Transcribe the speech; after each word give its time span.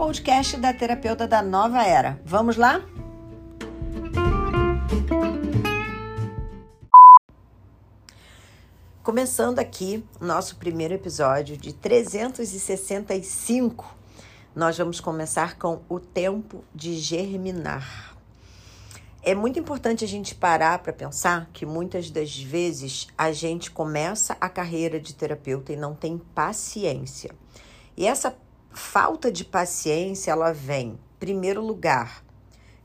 podcast 0.00 0.56
da 0.56 0.72
terapeuta 0.72 1.28
da 1.28 1.42
nova 1.42 1.84
era. 1.84 2.18
Vamos 2.24 2.56
lá? 2.56 2.80
Começando 9.02 9.58
aqui 9.58 10.02
nosso 10.18 10.56
primeiro 10.56 10.94
episódio 10.94 11.54
de 11.54 11.74
365, 11.74 13.94
nós 14.56 14.78
vamos 14.78 15.00
começar 15.00 15.58
com 15.58 15.82
o 15.86 16.00
tempo 16.00 16.64
de 16.74 16.96
germinar. 16.96 18.16
É 19.22 19.34
muito 19.34 19.58
importante 19.58 20.02
a 20.02 20.08
gente 20.08 20.34
parar 20.34 20.78
para 20.78 20.94
pensar 20.94 21.50
que 21.52 21.66
muitas 21.66 22.10
das 22.10 22.40
vezes 22.40 23.06
a 23.18 23.32
gente 23.32 23.70
começa 23.70 24.34
a 24.40 24.48
carreira 24.48 24.98
de 24.98 25.14
terapeuta 25.14 25.74
e 25.74 25.76
não 25.76 25.94
tem 25.94 26.16
paciência. 26.16 27.32
E 27.98 28.06
essa 28.06 28.34
falta 28.70 29.30
de 29.30 29.44
paciência, 29.44 30.30
ela 30.30 30.52
vem, 30.52 30.90
em 30.90 30.98
primeiro 31.18 31.64
lugar, 31.64 32.24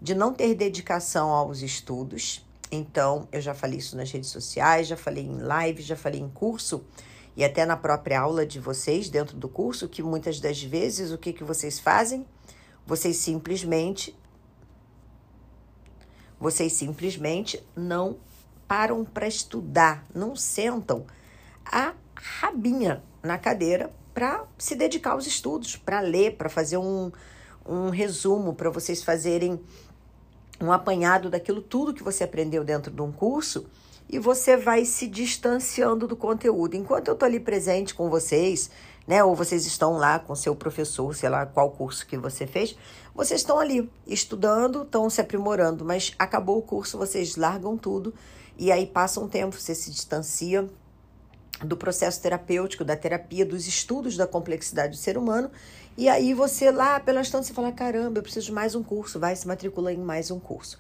de 0.02 0.13
não 0.13 0.34
ter 0.34 0.53
dedicação 0.55 1.30
aos 1.30 1.62
estudos, 1.62 2.45
então, 2.71 3.27
eu 3.31 3.39
já 3.39 3.53
falei 3.53 3.80
isso 3.80 3.95
nas 3.95 4.12
redes 4.12 4.29
sociais, 4.29 4.88
já 4.88 4.98
falei 4.98 5.23
em 5.23 5.38
live, 5.38 5.81
já 5.81 5.95
falei 5.95 6.20
em 6.20 6.29
curso 6.29 6.84
e 7.35 7.43
até 7.43 7.66
na 7.66 7.77
própria 7.77 8.20
aula 8.20 8.45
de 8.45 8.59
vocês, 8.59 9.09
dentro 9.09 9.38
do 9.38 9.48
curso, 9.48 9.88
que 9.88 10.02
muitas 10.02 10.40
das 10.40 10.62
vezes 10.62 11.12
o 11.12 11.17
que, 11.17 11.34
que 11.34 11.43
vocês 11.43 11.79
fazem? 11.79 12.26
Vocês 12.85 13.17
simplesmente 13.17 14.15
vocês 16.38 16.73
simplesmente 16.73 17.65
não 17.76 18.17
param 18.67 19.05
para 19.05 19.26
estudar, 19.26 20.05
não 20.13 20.35
sentam 20.35 21.05
a 21.65 21.93
rabinha 22.13 23.02
na 23.23 23.38
cadeira 23.38 23.91
para 24.16 24.46
se 24.58 24.76
dedicar 24.76 25.12
aos 25.12 25.28
estudos, 25.28 25.76
para 25.76 26.00
ler, 26.00 26.38
para 26.38 26.48
fazer 26.48 26.78
um, 26.78 27.12
um 27.66 27.90
resumo, 27.90 28.55
para 28.55 28.70
vocês 28.70 29.04
fazerem 29.04 29.60
um 30.62 30.72
apanhado 30.72 31.30
daquilo 31.30 31.62
tudo 31.62 31.94
que 31.94 32.02
você 32.02 32.24
aprendeu 32.24 32.63
dentro 32.63 32.90
de 32.90 33.02
um 33.02 33.12
curso 33.12 33.66
e 34.07 34.18
você 34.18 34.55
vai 34.55 34.85
se 34.85 35.05
distanciando 35.05 36.07
do 36.07 36.16
conteúdo. 36.16 36.77
Enquanto 36.77 37.10
eu 37.10 37.13
estou 37.13 37.27
ali 37.27 37.41
presente 37.41 37.94
com 37.94 38.10
vocês, 38.10 38.72
né, 39.05 39.22
ou 39.22 39.35
vocês 39.35 39.66
estão 39.66 39.98
lá 39.98 40.18
com 40.18 40.34
seu 40.34 40.55
professor, 40.55 41.13
sei 41.13 41.27
lá 41.27 41.46
qual 41.46 41.72
curso 41.72 42.07
que 42.07 42.16
você 42.18 42.48
fez, 42.48 42.74
vocês 43.13 43.41
estão 43.41 43.60
ali 43.60 43.91
estudando, 44.07 44.84
estão 44.84 45.10
se 45.10 45.20
aprimorando, 45.20 45.84
mas 45.84 46.13
acabou 46.18 46.57
o 46.57 46.62
curso, 46.62 46.98
vocês 46.98 47.35
largam 47.35 47.77
tudo 47.77 48.13
e 48.57 48.72
aí 48.72 48.85
passa 48.85 49.20
um 49.20 49.27
tempo, 49.27 49.60
você 49.60 49.76
se 49.76 49.91
distancia 49.91 50.70
do 51.63 51.77
processo 51.77 52.21
terapêutico, 52.21 52.84
da 52.84 52.95
terapia, 52.95 53.45
dos 53.45 53.67
estudos 53.67 54.17
da 54.17 54.27
complexidade 54.27 54.91
do 54.91 54.98
ser 54.98 55.17
humano 55.17 55.49
e 55.98 56.09
aí 56.09 56.34
você 56.34 56.71
lá 56.71 56.99
pela 56.99 57.21
estante 57.21 57.48
você 57.48 57.53
fala: 57.53 57.71
caramba, 57.71 58.20
eu 58.20 58.23
preciso 58.23 58.48
de 58.48 58.51
mais 58.51 58.75
um 58.75 58.84
curso, 58.84 59.20
vai 59.20 59.35
se 59.35 59.48
matricular 59.48 59.93
em 59.93 59.98
mais 59.98 60.29
um 60.29 60.39
curso. 60.39 60.77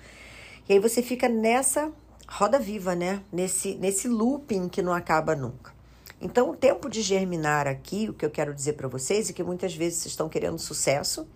E 0.67 0.73
aí 0.73 0.79
você 0.79 1.01
fica 1.01 1.29
nessa 1.29 1.91
roda 2.27 2.59
viva, 2.59 2.95
né? 2.95 3.21
Nesse, 3.31 3.75
nesse 3.75 4.07
looping 4.07 4.67
que 4.67 4.81
não 4.81 4.93
acaba 4.93 5.35
nunca. 5.35 5.73
Então, 6.19 6.49
o 6.49 6.55
tempo 6.55 6.89
de 6.89 7.01
germinar 7.01 7.67
aqui, 7.67 8.09
o 8.09 8.13
que 8.13 8.25
eu 8.25 8.31
quero 8.31 8.53
dizer 8.53 8.73
para 8.73 8.87
vocês 8.87 9.29
é 9.29 9.33
que 9.33 9.43
muitas 9.43 9.75
vezes 9.75 9.99
vocês 9.99 10.13
estão 10.13 10.27
querendo 10.27 10.57
sucesso, 10.57 11.27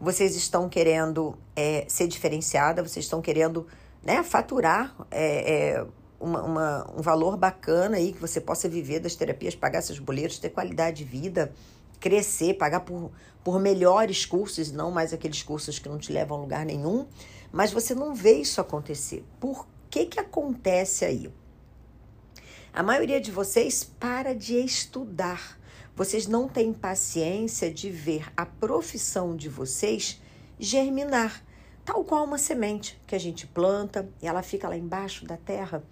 vocês 0.00 0.34
estão 0.34 0.68
querendo 0.68 1.36
é, 1.54 1.84
ser 1.88 2.08
diferenciada, 2.08 2.82
vocês 2.82 3.04
estão 3.04 3.20
querendo 3.20 3.66
né, 4.02 4.22
faturar 4.22 4.94
é, 5.10 5.52
é, 5.52 5.86
uma, 6.20 6.42
uma, 6.42 6.90
um 6.96 7.02
valor 7.02 7.36
bacana 7.36 7.96
aí, 7.96 8.12
que 8.12 8.20
você 8.20 8.40
possa 8.40 8.68
viver 8.68 9.00
das 9.00 9.14
terapias, 9.14 9.54
pagar 9.54 9.82
seus 9.82 9.98
boletos, 9.98 10.38
ter 10.38 10.50
qualidade 10.50 10.98
de 10.98 11.04
vida 11.04 11.52
crescer, 12.00 12.54
pagar 12.54 12.80
por, 12.80 13.12
por 13.44 13.60
melhores 13.60 14.24
cursos, 14.24 14.72
não 14.72 14.90
mais 14.90 15.12
aqueles 15.12 15.42
cursos 15.42 15.78
que 15.78 15.88
não 15.88 15.98
te 15.98 16.10
levam 16.10 16.38
a 16.38 16.40
lugar 16.40 16.64
nenhum, 16.64 17.06
mas 17.52 17.70
você 17.70 17.94
não 17.94 18.14
vê 18.14 18.40
isso 18.40 18.60
acontecer. 18.60 19.24
Por 19.38 19.68
que 19.90 20.06
que 20.06 20.18
acontece 20.18 21.04
aí? 21.04 21.30
A 22.72 22.82
maioria 22.82 23.20
de 23.20 23.30
vocês 23.30 23.84
para 23.84 24.34
de 24.34 24.56
estudar. 24.56 25.58
Vocês 25.94 26.26
não 26.26 26.48
têm 26.48 26.72
paciência 26.72 27.70
de 27.70 27.90
ver 27.90 28.32
a 28.36 28.46
profissão 28.46 29.36
de 29.36 29.48
vocês 29.48 30.20
germinar, 30.58 31.44
tal 31.84 32.04
qual 32.04 32.24
uma 32.24 32.38
semente 32.38 33.00
que 33.06 33.14
a 33.14 33.20
gente 33.20 33.46
planta 33.46 34.08
e 34.22 34.26
ela 34.26 34.42
fica 34.42 34.68
lá 34.68 34.76
embaixo 34.76 35.26
da 35.26 35.36
terra 35.36 35.82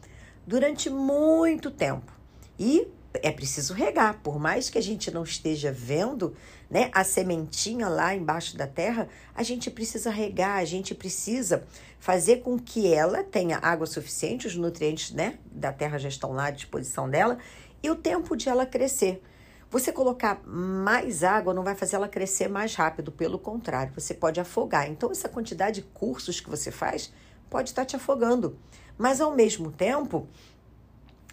durante 0.48 0.88
muito 0.88 1.70
tempo. 1.70 2.10
E 2.59 2.88
é 3.12 3.31
preciso 3.31 3.75
regar, 3.75 4.20
por 4.22 4.38
mais 4.38 4.70
que 4.70 4.78
a 4.78 4.82
gente 4.82 5.10
não 5.10 5.22
esteja 5.22 5.70
vendo, 5.70 6.34
né, 6.70 6.91
a 6.94 7.04
sementinha 7.04 7.86
lá 7.86 8.14
embaixo 8.14 8.56
da 8.56 8.66
terra, 8.66 9.10
a 9.34 9.42
gente 9.42 9.70
precisa 9.70 10.08
regar, 10.10 10.56
a 10.56 10.64
gente 10.64 10.94
precisa 10.94 11.64
fazer 12.00 12.38
com 12.38 12.58
que 12.58 12.91
ela 12.91 13.22
tenha 13.22 13.58
água 13.58 13.87
suficiente, 13.87 14.47
os 14.47 14.56
nutrientes, 14.56 15.10
né, 15.12 15.38
da 15.53 15.70
terra 15.70 15.98
já 15.98 16.08
estão 16.08 16.32
lá 16.32 16.47
à 16.47 16.50
disposição 16.50 17.10
dela, 17.10 17.37
e 17.82 17.91
o 17.91 17.94
tempo 17.94 18.34
de 18.34 18.48
ela 18.48 18.64
crescer. 18.64 19.22
Você 19.70 19.92
colocar 19.92 20.41
mais 20.47 21.22
água 21.22 21.53
não 21.53 21.62
vai 21.62 21.75
fazer 21.75 21.97
ela 21.97 22.08
crescer 22.08 22.48
mais 22.48 22.75
rápido, 22.75 23.12
pelo 23.12 23.38
contrário, 23.38 23.92
você 23.94 24.14
pode 24.14 24.41
afogar. 24.41 24.88
Então, 24.88 25.10
essa 25.10 25.28
quantidade 25.28 25.82
de 25.82 25.87
cursos 25.88 26.41
que 26.41 26.48
você 26.48 26.70
faz 26.70 27.12
pode 27.48 27.70
estar 27.70 27.84
te 27.84 27.97
afogando. 27.97 28.59
Mas, 28.97 29.20
ao 29.20 29.34
mesmo 29.34 29.70
tempo, 29.70 30.26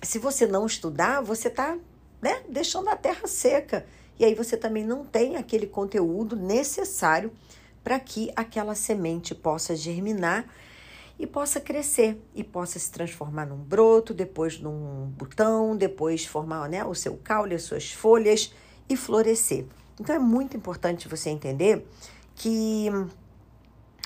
se 0.02 0.20
você 0.20 0.46
não 0.46 0.66
estudar, 0.66 1.22
você 1.22 1.48
está 1.48 1.78
né, 2.22 2.44
deixando 2.50 2.90
a 2.90 2.96
terra 2.96 3.28
seca. 3.28 3.86
E 4.18 4.24
aí 4.24 4.34
você 4.34 4.56
também 4.56 4.86
não 4.86 5.04
tem 5.04 5.36
aquele 5.36 5.68
conteúdo 5.68 6.36
necessário 6.36 7.32
para 7.84 8.00
que 8.00 8.32
aquela 8.36 8.76
semente 8.76 9.36
possa 9.36 9.76
germinar 9.76 10.46
e 11.18 11.26
possa 11.26 11.62
crescer 11.62 12.22
e 12.34 12.44
possa 12.44 12.78
se 12.80 12.92
transformar 12.92 13.46
num 13.46 13.58
broto, 13.58 14.14
depois 14.14 14.60
num 14.60 15.08
botão, 15.18 15.76
depois 15.76 16.26
formar 16.26 16.68
né, 16.70 16.84
o 16.84 16.94
seu 16.94 17.16
caule, 17.18 17.56
as 17.56 17.64
suas 17.64 17.92
folhas 17.92 18.54
e 18.90 18.98
florescer. 18.98 19.66
Então 20.00 20.16
é 20.16 20.20
muito 20.20 20.58
importante 20.58 21.08
você 21.08 21.30
entender 21.30 21.88
que 22.36 22.90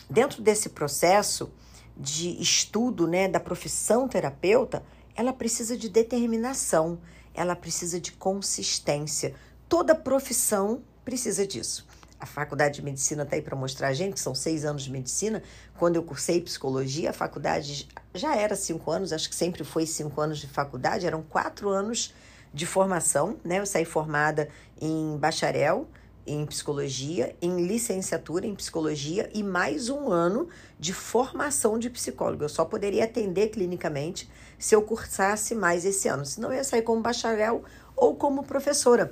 dentro 0.09 0.41
desse 0.41 0.69
processo 0.69 1.51
de 1.99 2.41
estudo 2.41 3.05
né, 3.05 3.27
da 3.27 3.39
profissão 3.39 4.07
terapeuta, 4.07 4.81
ela 5.15 5.33
precisa 5.33 5.77
de 5.77 5.89
determinação, 5.89 6.97
ela 7.33 7.55
precisa 7.55 7.99
de 7.99 8.13
consistência. 8.13 9.35
Toda 9.67 9.93
profissão 9.93 10.81
precisa 11.03 11.45
disso. 11.45 11.85
A 12.17 12.25
faculdade 12.25 12.75
de 12.75 12.81
medicina 12.81 13.23
está 13.23 13.35
aí 13.35 13.41
para 13.41 13.55
mostrar 13.55 13.89
a 13.89 13.93
gente, 13.93 14.13
que 14.13 14.19
são 14.19 14.33
seis 14.33 14.63
anos 14.63 14.83
de 14.83 14.91
medicina. 14.91 15.43
Quando 15.77 15.97
eu 15.97 16.03
cursei 16.03 16.41
psicologia, 16.41 17.09
a 17.09 17.13
faculdade 17.13 17.87
já 18.13 18.35
era 18.35 18.55
cinco 18.55 18.91
anos, 18.91 19.13
acho 19.13 19.29
que 19.29 19.35
sempre 19.35 19.63
foi 19.63 19.85
cinco 19.85 20.19
anos 20.19 20.39
de 20.39 20.47
faculdade, 20.47 21.05
eram 21.05 21.21
quatro 21.21 21.69
anos 21.69 22.13
de 22.53 22.65
formação, 22.65 23.37
né? 23.43 23.59
Eu 23.59 23.65
saí 23.65 23.85
formada 23.85 24.49
em 24.81 25.17
bacharel, 25.17 25.87
em 26.25 26.45
psicologia, 26.45 27.35
em 27.41 27.65
licenciatura 27.65 28.45
em 28.45 28.55
psicologia 28.55 29.29
e 29.33 29.41
mais 29.43 29.89
um 29.89 30.11
ano 30.11 30.47
de 30.79 30.93
formação 30.93 31.79
de 31.79 31.89
psicólogo. 31.89 32.43
Eu 32.43 32.49
só 32.49 32.65
poderia 32.65 33.05
atender 33.05 33.49
clinicamente 33.49 34.29
se 34.57 34.75
eu 34.75 34.81
cursasse 34.81 35.55
mais 35.55 35.85
esse 35.85 36.07
ano, 36.07 36.25
senão 36.25 36.49
eu 36.49 36.55
ia 36.55 36.63
sair 36.63 36.81
como 36.81 37.01
bacharel 37.01 37.63
ou 37.95 38.15
como 38.15 38.43
professora. 38.43 39.11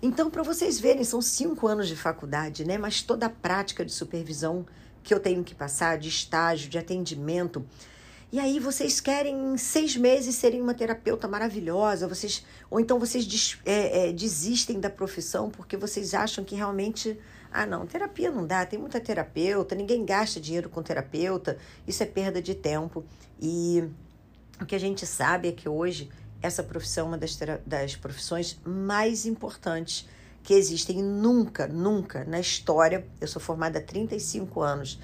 Então, 0.00 0.30
para 0.30 0.42
vocês 0.42 0.78
verem, 0.78 1.04
são 1.04 1.22
cinco 1.22 1.66
anos 1.66 1.88
de 1.88 1.96
faculdade, 1.96 2.64
né? 2.64 2.76
Mas 2.76 3.02
toda 3.02 3.26
a 3.26 3.30
prática 3.30 3.84
de 3.84 3.92
supervisão 3.92 4.66
que 5.02 5.14
eu 5.14 5.20
tenho 5.20 5.42
que 5.42 5.54
passar, 5.54 5.98
de 5.98 6.08
estágio, 6.08 6.68
de 6.68 6.78
atendimento, 6.78 7.64
e 8.32 8.40
aí 8.40 8.58
vocês 8.58 9.00
querem 9.00 9.54
em 9.54 9.56
seis 9.56 9.96
meses 9.96 10.34
serem 10.34 10.60
uma 10.60 10.74
terapeuta 10.74 11.28
maravilhosa, 11.28 12.08
vocês 12.08 12.44
ou 12.70 12.80
então 12.80 12.98
vocês 12.98 13.24
des, 13.24 13.58
é, 13.64 14.08
é, 14.08 14.12
desistem 14.12 14.80
da 14.80 14.90
profissão 14.90 15.50
porque 15.50 15.76
vocês 15.76 16.12
acham 16.14 16.44
que 16.44 16.54
realmente 16.54 17.18
ah 17.52 17.64
não 17.64 17.86
terapia 17.86 18.30
não 18.30 18.46
dá, 18.46 18.66
tem 18.66 18.78
muita 18.78 19.00
terapeuta, 19.00 19.74
ninguém 19.74 20.04
gasta 20.04 20.40
dinheiro 20.40 20.68
com 20.68 20.82
terapeuta, 20.82 21.56
isso 21.86 22.02
é 22.02 22.06
perda 22.06 22.42
de 22.42 22.54
tempo 22.54 23.04
e 23.40 23.84
o 24.60 24.66
que 24.66 24.74
a 24.74 24.80
gente 24.80 25.06
sabe 25.06 25.48
é 25.48 25.52
que 25.52 25.68
hoje 25.68 26.10
essa 26.42 26.62
profissão 26.62 27.06
é 27.06 27.08
uma 27.10 27.18
das, 27.18 27.38
das 27.64 27.96
profissões 27.96 28.58
mais 28.64 29.26
importantes 29.26 30.08
que 30.42 30.54
existem 30.54 31.02
nunca, 31.02 31.66
nunca 31.66 32.24
na 32.24 32.38
história. 32.38 33.04
Eu 33.20 33.26
sou 33.26 33.42
formada 33.42 33.80
há 33.80 33.82
35 33.82 34.62
anos. 34.62 34.98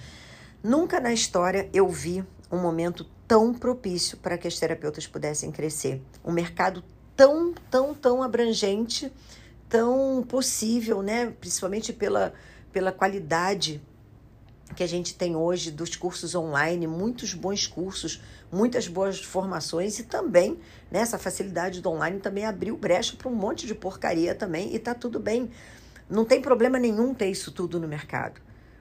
Nunca 0.63 1.01
na 1.01 1.13
história 1.13 1.69
eu 1.73 1.89
vi 1.89 2.25
um 2.53 2.59
momento 2.59 3.07
tão 3.27 3.55
propício 3.55 4.19
para 4.19 4.37
que 4.37 4.47
as 4.47 4.59
terapeutas 4.59 5.07
pudessem 5.07 5.51
crescer. 5.51 6.03
Um 6.23 6.31
mercado 6.31 6.85
tão, 7.17 7.55
tão, 7.71 7.95
tão 7.95 8.23
abrangente, 8.23 9.11
tão 9.69 10.23
possível, 10.29 11.01
né? 11.01 11.33
Principalmente 11.41 11.95
pela, 11.95 12.35
pela 12.71 12.93
qualidade 12.93 13.81
que 14.77 14.83
a 14.83 14.87
gente 14.87 15.15
tem 15.15 15.35
hoje 15.37 15.71
dos 15.71 15.97
cursos 15.97 16.35
online, 16.35 16.87
muitos 16.87 17.35
bons 17.35 17.67
cursos, 17.67 18.23
muitas 18.51 18.89
boas 18.89 19.23
formações 19.23 19.99
e 19.99 20.05
também 20.05 20.59
né, 20.91 21.05
facilidade 21.07 21.81
do 21.81 21.91
online 21.91 22.21
também 22.21 22.47
abriu 22.47 22.77
brecha 22.77 23.17
para 23.17 23.29
um 23.29 23.35
monte 23.35 23.67
de 23.67 23.75
porcaria 23.75 24.35
também 24.35 24.75
e 24.75 24.79
tá 24.79 24.95
tudo 24.95 25.21
bem. 25.21 25.51
Não 26.09 26.25
tem 26.25 26.41
problema 26.41 26.79
nenhum 26.79 27.15
ter 27.15 27.31
isso 27.31 27.51
tudo 27.53 27.79
no 27.81 27.89
mercado. 27.89 28.41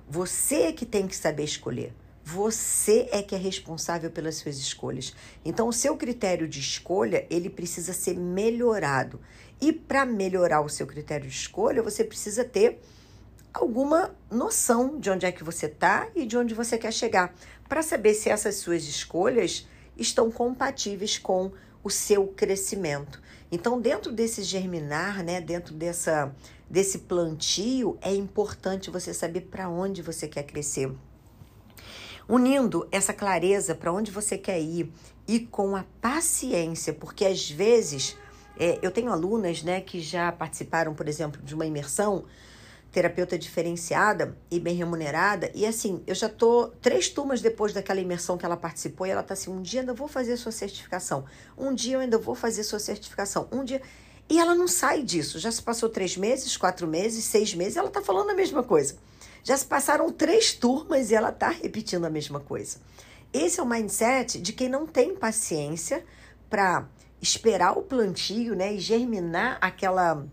Você 0.09 0.63
é 0.63 0.71
que 0.71 0.85
tem 0.85 1.07
que 1.07 1.15
saber 1.15 1.43
escolher. 1.43 1.93
Você 2.23 3.07
é 3.11 3.21
que 3.21 3.33
é 3.33 3.37
responsável 3.37 4.11
pelas 4.11 4.35
suas 4.35 4.57
escolhas. 4.57 5.13
Então, 5.43 5.67
o 5.67 5.73
seu 5.73 5.97
critério 5.97 6.47
de 6.47 6.59
escolha, 6.59 7.25
ele 7.29 7.49
precisa 7.49 7.93
ser 7.93 8.15
melhorado. 8.15 9.19
E 9.59 9.73
para 9.73 10.05
melhorar 10.05 10.61
o 10.61 10.69
seu 10.69 10.85
critério 10.87 11.27
de 11.27 11.35
escolha, 11.35 11.83
você 11.83 12.03
precisa 12.03 12.43
ter 12.43 12.79
alguma 13.53 14.15
noção 14.29 14.99
de 14.99 15.09
onde 15.09 15.25
é 15.25 15.31
que 15.31 15.43
você 15.43 15.65
está 15.65 16.07
e 16.15 16.25
de 16.25 16.37
onde 16.37 16.53
você 16.53 16.77
quer 16.77 16.93
chegar, 16.93 17.33
para 17.67 17.81
saber 17.81 18.13
se 18.13 18.29
essas 18.29 18.55
suas 18.55 18.83
escolhas 18.83 19.67
estão 19.97 20.31
compatíveis 20.31 21.17
com 21.17 21.51
o 21.83 21.89
seu 21.89 22.27
crescimento. 22.27 23.21
Então, 23.51 23.81
dentro 23.81 24.11
desse 24.11 24.43
germinar, 24.43 25.23
né, 25.23 25.41
dentro 25.41 25.73
dessa 25.73 26.33
desse 26.69 26.99
plantio, 26.99 27.97
é 28.01 28.15
importante 28.15 28.89
você 28.89 29.13
saber 29.13 29.41
para 29.41 29.69
onde 29.69 30.01
você 30.01 30.25
quer 30.25 30.43
crescer. 30.43 30.89
Unindo 32.27 32.87
essa 32.91 33.13
clareza 33.13 33.75
para 33.75 33.91
onde 33.91 34.11
você 34.11 34.37
quer 34.37 34.59
ir 34.59 34.91
e 35.27 35.39
com 35.39 35.75
a 35.75 35.85
paciência, 35.99 36.93
porque 36.93 37.25
às 37.25 37.49
vezes 37.49 38.17
é, 38.57 38.79
eu 38.81 38.91
tenho 38.91 39.11
alunas 39.11 39.63
né, 39.63 39.81
que 39.81 39.99
já 39.99 40.31
participaram, 40.31 40.93
por 40.93 41.07
exemplo, 41.07 41.41
de 41.41 41.55
uma 41.55 41.65
imersão 41.65 42.25
terapeuta 42.91 43.39
diferenciada 43.39 44.37
e 44.49 44.59
bem 44.59 44.75
remunerada. 44.75 45.49
E 45.55 45.65
assim, 45.65 46.03
eu 46.05 46.13
já 46.13 46.27
tô 46.27 46.67
três 46.81 47.09
turmas 47.09 47.41
depois 47.41 47.73
daquela 47.73 47.99
imersão 47.99 48.37
que 48.37 48.45
ela 48.45 48.57
participou 48.57 49.07
e 49.07 49.09
ela 49.09 49.23
tá 49.23 49.33
assim: 49.33 49.49
um 49.49 49.61
dia 49.61 49.79
ainda 49.79 49.93
vou 49.93 50.07
fazer 50.07 50.37
sua 50.37 50.51
certificação, 50.51 51.25
um 51.57 51.73
dia 51.73 51.95
eu 51.95 52.01
ainda 52.01 52.17
vou 52.17 52.35
fazer 52.35 52.63
sua 52.63 52.79
certificação, 52.79 53.47
um 53.51 53.63
dia. 53.63 53.81
E 54.29 54.39
ela 54.39 54.55
não 54.55 54.67
sai 54.67 55.03
disso. 55.03 55.39
Já 55.39 55.51
se 55.51 55.61
passou 55.61 55.89
três 55.89 56.15
meses, 56.15 56.55
quatro 56.55 56.87
meses, 56.87 57.25
seis 57.25 57.53
meses, 57.53 57.75
ela 57.75 57.89
tá 57.89 58.01
falando 58.01 58.29
a 58.29 58.33
mesma 58.33 58.63
coisa. 58.63 58.95
Já 59.43 59.57
se 59.57 59.65
passaram 59.65 60.11
três 60.11 60.53
turmas 60.53 61.11
e 61.11 61.15
ela 61.15 61.31
tá 61.31 61.49
repetindo 61.49 62.05
a 62.05 62.09
mesma 62.09 62.39
coisa. 62.39 62.77
Esse 63.33 63.59
é 63.59 63.63
o 63.63 63.65
mindset 63.65 64.39
de 64.39 64.53
quem 64.53 64.69
não 64.69 64.85
tem 64.85 65.15
paciência 65.15 66.03
para 66.49 66.87
esperar 67.21 67.77
o 67.77 67.81
plantio, 67.81 68.55
né, 68.55 68.73
e 68.73 68.79
germinar 68.79 69.57
aquela 69.61 70.25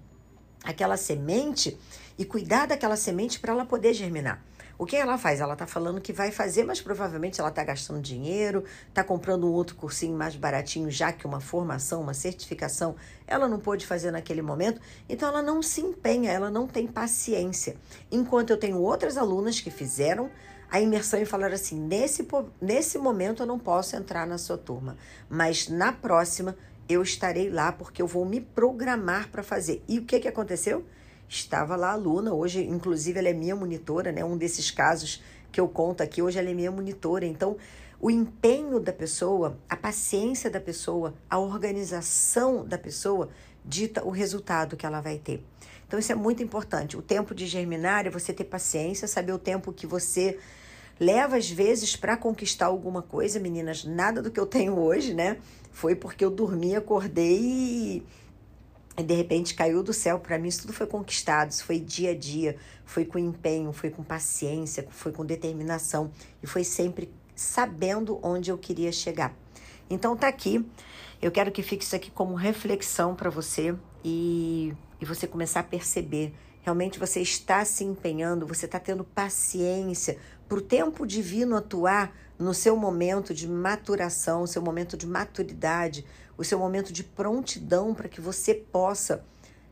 aquela 0.64 0.96
semente 0.96 1.78
e 2.18 2.24
cuidar 2.24 2.66
daquela 2.66 2.96
semente 2.96 3.38
para 3.38 3.52
ela 3.52 3.64
poder 3.64 3.94
germinar. 3.94 4.44
O 4.78 4.86
que 4.86 4.94
ela 4.94 5.18
faz? 5.18 5.40
Ela 5.40 5.54
está 5.54 5.66
falando 5.66 6.00
que 6.00 6.12
vai 6.12 6.30
fazer, 6.30 6.62
mas 6.62 6.80
provavelmente 6.80 7.40
ela 7.40 7.48
está 7.48 7.64
gastando 7.64 8.00
dinheiro, 8.00 8.62
está 8.88 9.02
comprando 9.02 9.44
um 9.44 9.52
outro 9.52 9.74
cursinho 9.74 10.16
mais 10.16 10.36
baratinho, 10.36 10.88
já 10.88 11.12
que 11.12 11.26
uma 11.26 11.40
formação, 11.40 12.00
uma 12.00 12.14
certificação, 12.14 12.94
ela 13.26 13.48
não 13.48 13.58
pôde 13.58 13.84
fazer 13.84 14.12
naquele 14.12 14.40
momento. 14.40 14.80
Então 15.08 15.28
ela 15.28 15.42
não 15.42 15.60
se 15.64 15.80
empenha, 15.80 16.30
ela 16.30 16.48
não 16.48 16.68
tem 16.68 16.86
paciência. 16.86 17.76
Enquanto 18.08 18.50
eu 18.50 18.56
tenho 18.56 18.78
outras 18.78 19.16
alunas 19.16 19.60
que 19.60 19.68
fizeram 19.68 20.30
a 20.70 20.80
imersão 20.80 21.20
e 21.20 21.24
falaram 21.24 21.54
assim: 21.54 21.76
nesse, 21.76 22.24
nesse 22.60 22.98
momento 22.98 23.42
eu 23.42 23.46
não 23.46 23.58
posso 23.58 23.96
entrar 23.96 24.28
na 24.28 24.38
sua 24.38 24.56
turma, 24.56 24.96
mas 25.28 25.66
na 25.66 25.92
próxima 25.92 26.56
eu 26.88 27.02
estarei 27.02 27.50
lá 27.50 27.72
porque 27.72 28.00
eu 28.00 28.06
vou 28.06 28.24
me 28.24 28.40
programar 28.40 29.28
para 29.28 29.42
fazer. 29.42 29.82
E 29.88 29.98
o 29.98 30.04
que, 30.04 30.20
que 30.20 30.28
aconteceu? 30.28 30.86
Estava 31.28 31.76
lá 31.76 31.90
a 31.90 31.92
aluna, 31.92 32.32
hoje, 32.32 32.62
inclusive, 32.64 33.18
ela 33.18 33.28
é 33.28 33.34
minha 33.34 33.54
monitora, 33.54 34.10
né? 34.10 34.24
Um 34.24 34.36
desses 34.36 34.70
casos 34.70 35.22
que 35.52 35.60
eu 35.60 35.68
conto 35.68 36.02
aqui, 36.02 36.22
hoje 36.22 36.38
ela 36.38 36.48
é 36.48 36.54
minha 36.54 36.70
monitora. 36.70 37.26
Então, 37.26 37.56
o 38.00 38.10
empenho 38.10 38.80
da 38.80 38.92
pessoa, 38.92 39.58
a 39.68 39.76
paciência 39.76 40.50
da 40.50 40.60
pessoa, 40.60 41.14
a 41.28 41.38
organização 41.38 42.64
da 42.64 42.78
pessoa 42.78 43.28
dita 43.64 44.04
o 44.04 44.10
resultado 44.10 44.76
que 44.76 44.86
ela 44.86 45.00
vai 45.00 45.18
ter. 45.18 45.44
Então, 45.86 45.98
isso 45.98 46.12
é 46.12 46.14
muito 46.14 46.42
importante. 46.42 46.96
O 46.96 47.02
tempo 47.02 47.34
de 47.34 47.46
germinar 47.46 48.06
é 48.06 48.10
você 48.10 48.32
ter 48.32 48.44
paciência, 48.44 49.08
saber 49.08 49.32
o 49.32 49.38
tempo 49.38 49.72
que 49.72 49.86
você 49.86 50.38
leva 51.00 51.36
às 51.36 51.50
vezes 51.50 51.96
para 51.96 52.16
conquistar 52.16 52.66
alguma 52.66 53.02
coisa, 53.02 53.38
meninas. 53.38 53.84
Nada 53.84 54.22
do 54.22 54.30
que 54.30 54.40
eu 54.40 54.46
tenho 54.46 54.78
hoje, 54.78 55.14
né? 55.14 55.38
Foi 55.72 55.94
porque 55.94 56.24
eu 56.24 56.30
dormi, 56.30 56.74
acordei 56.74 57.38
e 57.40 58.06
e 58.98 59.02
de 59.02 59.14
repente 59.14 59.54
caiu 59.54 59.82
do 59.82 59.92
céu 59.92 60.18
para 60.18 60.38
mim. 60.38 60.48
Isso 60.48 60.62
tudo 60.62 60.72
foi 60.72 60.86
conquistado, 60.86 61.52
isso 61.52 61.64
foi 61.64 61.78
dia 61.78 62.10
a 62.10 62.14
dia, 62.14 62.56
foi 62.84 63.04
com 63.04 63.18
empenho, 63.18 63.72
foi 63.72 63.90
com 63.90 64.02
paciência, 64.02 64.86
foi 64.90 65.12
com 65.12 65.24
determinação 65.24 66.10
e 66.42 66.46
foi 66.46 66.64
sempre 66.64 67.10
sabendo 67.34 68.18
onde 68.22 68.50
eu 68.50 68.58
queria 68.58 68.90
chegar. 68.90 69.34
Então 69.88 70.16
tá 70.16 70.26
aqui. 70.26 70.66
Eu 71.22 71.30
quero 71.30 71.50
que 71.50 71.62
fique 71.62 71.84
isso 71.84 71.96
aqui 71.96 72.10
como 72.10 72.34
reflexão 72.34 73.14
para 73.14 73.30
você 73.30 73.74
e, 74.04 74.74
e 75.00 75.04
você 75.04 75.26
começar 75.26 75.60
a 75.60 75.64
perceber. 75.64 76.34
Realmente 76.62 76.98
você 76.98 77.20
está 77.20 77.64
se 77.64 77.84
empenhando, 77.84 78.46
você 78.46 78.66
está 78.66 78.78
tendo 78.78 79.02
paciência 79.02 80.18
para 80.48 80.58
o 80.58 80.60
tempo 80.60 81.06
divino 81.06 81.56
atuar 81.56 82.12
no 82.38 82.54
seu 82.54 82.76
momento 82.76 83.34
de 83.34 83.48
maturação, 83.48 84.46
seu 84.46 84.62
momento 84.62 84.96
de 84.96 85.06
maturidade, 85.06 86.04
o 86.38 86.44
seu 86.44 86.58
momento 86.58 86.92
de 86.92 87.02
prontidão 87.02 87.92
para 87.92 88.08
que 88.08 88.20
você 88.20 88.54
possa 88.54 89.24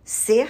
ser, 0.04 0.48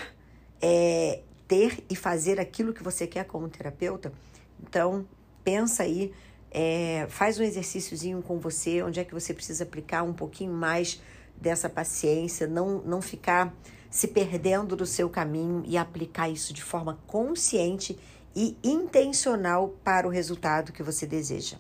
é, 0.61 1.21
ter 1.47 1.85
e 1.89 1.95
fazer 1.95 2.41
aquilo 2.41 2.73
que 2.73 2.83
você 2.83 3.07
quer 3.07 3.25
como 3.25 3.49
terapeuta. 3.49 4.13
Então, 4.61 5.07
pensa 5.45 5.83
aí, 5.83 6.13
é, 6.51 7.07
faz 7.11 7.39
um 7.39 7.43
exercíciozinho 7.43 8.23
com 8.23 8.39
você, 8.39 8.83
onde 8.83 8.99
é 8.99 9.05
que 9.05 9.13
você 9.13 9.35
precisa 9.35 9.65
aplicar 9.65 10.03
um 10.03 10.15
pouquinho 10.15 10.53
mais 10.53 11.01
dessa 11.37 11.69
paciência, 11.69 12.47
não, 12.47 12.81
não 12.81 13.03
ficar 13.03 13.55
se 13.91 14.09
perdendo 14.09 14.75
do 14.75 14.87
seu 14.87 15.09
caminho 15.11 15.63
e 15.67 15.77
aplicar 15.77 16.31
isso 16.31 16.53
de 16.55 16.63
forma 16.63 16.99
consciente 17.07 17.99
e 18.35 18.57
intencional 18.65 19.75
para 19.85 20.07
o 20.07 20.11
resultado 20.11 20.73
que 20.73 20.83
você 20.83 21.07
deseja. 21.07 21.57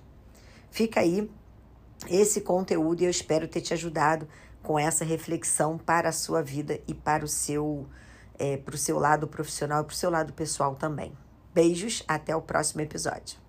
Fica 0.70 1.00
aí 1.00 1.30
esse 2.10 2.40
conteúdo 2.42 3.02
e 3.02 3.04
eu 3.04 3.10
espero 3.10 3.48
ter 3.48 3.60
te 3.60 3.72
ajudado 3.72 4.28
com 4.66 4.76
essa 4.76 5.04
reflexão 5.04 5.78
para 5.78 6.08
a 6.08 6.12
sua 6.12 6.42
vida 6.42 6.80
e 6.88 6.92
para 6.92 7.24
o 7.24 7.28
seu, 7.28 7.86
é, 8.36 8.56
para 8.56 8.74
o 8.74 8.78
seu 8.78 8.98
lado 8.98 9.28
profissional 9.28 9.82
e 9.82 9.84
para 9.84 9.92
o 9.92 9.96
seu 9.96 10.10
lado 10.10 10.32
pessoal 10.32 10.74
também. 10.74 11.12
Beijos, 11.54 12.02
até 12.08 12.34
o 12.34 12.42
próximo 12.42 12.80
episódio. 12.80 13.38